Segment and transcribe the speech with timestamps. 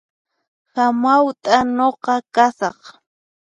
[0.75, 2.79] Hamawt'a nuqa kasaq